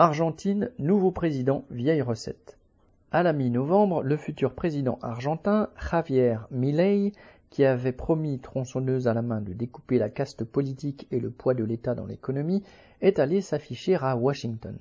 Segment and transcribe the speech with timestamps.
[0.00, 2.56] Argentine, nouveau président, vieille recette.
[3.10, 7.10] À la mi-novembre, le futur président argentin, Javier Milei,
[7.50, 11.54] qui avait promis tronçonneuse à la main de découper la caste politique et le poids
[11.54, 12.62] de l'État dans l'économie,
[13.00, 14.78] est allé s'afficher à Washington.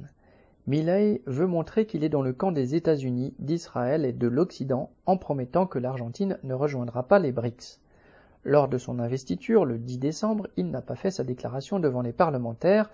[0.68, 5.18] Milei veut montrer qu'il est dans le camp des États-Unis, d'Israël et de l'Occident en
[5.18, 7.80] promettant que l'Argentine ne rejoindra pas les BRICS.
[8.44, 12.14] Lors de son investiture, le 10 décembre, il n'a pas fait sa déclaration devant les
[12.14, 12.92] parlementaires,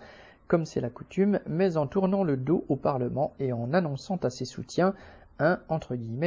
[0.53, 4.29] comme c'est la coutume, mais en tournant le dos au Parlement et en annonçant à
[4.29, 4.93] ses soutiens
[5.39, 5.59] un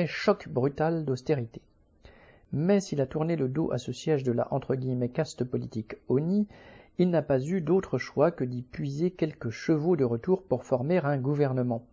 [0.06, 1.60] choc brutal d'austérité.
[2.52, 4.48] Mais s'il a tourné le dos à ce siège de la
[5.14, 6.48] caste politique ONI,
[6.98, 10.98] il n'a pas eu d'autre choix que d'y puiser quelques chevaux de retour pour former
[11.04, 11.84] un gouvernement.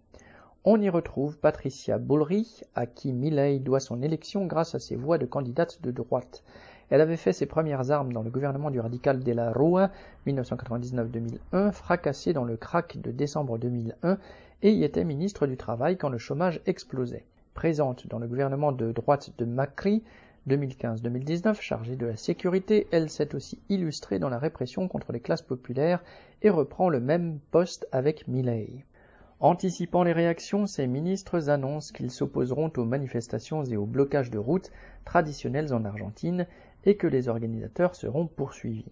[0.66, 5.20] On y retrouve Patricia Bullrich, à qui Milley doit son élection grâce à ses voix
[5.20, 6.44] de candidate de droite.
[6.94, 9.90] Elle avait fait ses premières armes dans le gouvernement du radical de la Rua
[10.28, 14.20] 1999-2001, fracassé dans le crack de décembre 2001,
[14.62, 17.26] et y était ministre du Travail quand le chômage explosait.
[17.56, 20.04] Présente dans le gouvernement de droite de Macri
[20.48, 25.42] 2015-2019, chargée de la sécurité, elle s'est aussi illustrée dans la répression contre les classes
[25.42, 26.04] populaires
[26.44, 28.86] et reprend le même poste avec Milley.
[29.40, 34.72] Anticipant les réactions, ces ministres annoncent qu'ils s'opposeront aux manifestations et aux blocages de routes
[35.06, 36.46] traditionnels en Argentine
[36.86, 38.92] et que les organisateurs seront poursuivis.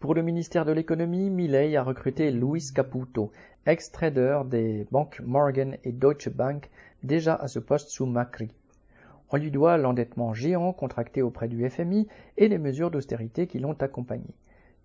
[0.00, 3.32] Pour le ministère de l'économie, Milley a recruté Luis Caputo,
[3.66, 6.70] ex-trader des banques Morgan et Deutsche Bank,
[7.02, 8.48] déjà à ce poste sous Macri.
[9.30, 12.06] On lui doit l'endettement géant contracté auprès du FMI
[12.36, 14.34] et les mesures d'austérité qui l'ont accompagné.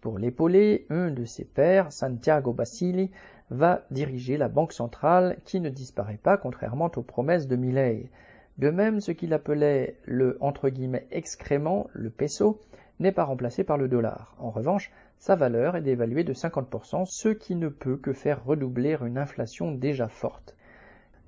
[0.02, 3.10] Pour l'épauler, un de ses pairs, Santiago Basili,
[3.52, 8.10] va diriger la banque centrale qui ne disparaît pas contrairement aux promesses de Milley.
[8.58, 12.62] De même, ce qu'il appelait le entre guillemets excrément, le peso,
[13.00, 14.36] n'est pas remplacé par le dollar.
[14.40, 18.98] En revanche, sa valeur est dévaluée de 50%, ce qui ne peut que faire redoubler
[19.06, 20.56] une inflation déjà forte.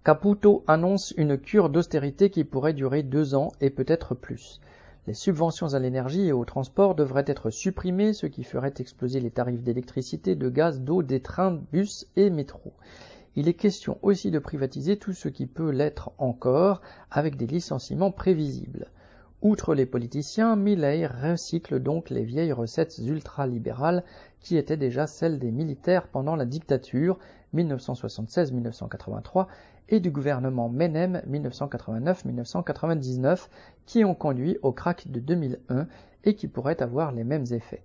[0.03, 4.61] Caputo annonce une cure d'austérité qui pourrait durer deux ans et peut-être plus.
[5.07, 9.31] Les subventions à l'énergie et au transport devraient être supprimées, ce qui ferait exploser les
[9.31, 12.73] tarifs d'électricité, de gaz, d'eau, des trains, bus et métros.
[13.37, 16.81] Il est question aussi de privatiser tout ce qui peut l'être encore,
[17.11, 18.87] avec des licenciements prévisibles.
[19.41, 24.05] Outre les politiciens, Milley recycle donc les vieilles recettes ultralibérales
[24.39, 27.19] qui étaient déjà celles des militaires pendant la dictature
[27.53, 29.47] 1976-1983
[29.89, 33.49] et du gouvernement Menem 1989-1999
[33.85, 35.87] qui ont conduit au crack de 2001
[36.23, 37.83] et qui pourraient avoir les mêmes effets.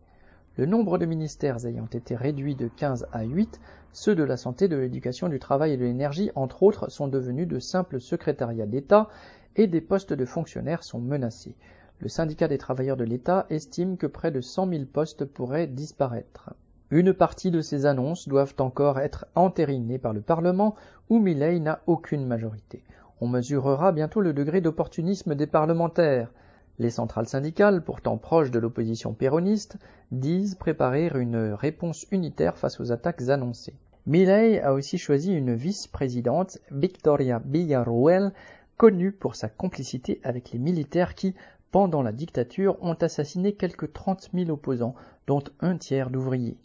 [0.60, 3.62] Le nombre de ministères ayant été réduit de 15 à 8,
[3.94, 7.48] ceux de la santé, de l'éducation, du travail et de l'énergie, entre autres, sont devenus
[7.48, 9.08] de simples secrétariats d'État
[9.56, 11.56] et des postes de fonctionnaires sont menacés.
[12.00, 16.52] Le syndicat des travailleurs de l'État estime que près de 100 000 postes pourraient disparaître.
[16.90, 20.74] Une partie de ces annonces doivent encore être entérinées par le Parlement
[21.08, 22.84] où Milley n'a aucune majorité.
[23.22, 26.30] On mesurera bientôt le degré d'opportunisme des parlementaires.
[26.80, 29.76] Les centrales syndicales, pourtant proches de l'opposition péroniste,
[30.12, 33.74] disent préparer une réponse unitaire face aux attaques annoncées.
[34.06, 38.32] Milley a aussi choisi une vice-présidente, Victoria Villarruel,
[38.78, 41.34] connue pour sa complicité avec les militaires qui,
[41.70, 44.94] pendant la dictature, ont assassiné quelques 30 000 opposants,
[45.26, 46.56] dont un tiers d'ouvriers.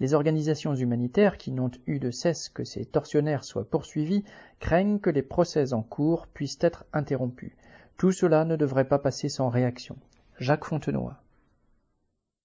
[0.00, 4.24] Les organisations humanitaires, qui n'ont eu de cesse que ces tortionnaires soient poursuivis,
[4.58, 7.52] craignent que les procès en cours puissent être interrompus.
[8.00, 9.94] Tout cela ne devrait pas passer sans réaction.
[10.38, 11.12] Jacques Fontenoy.